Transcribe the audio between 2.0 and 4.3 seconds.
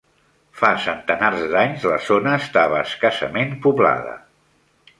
zona estava escassament poblada.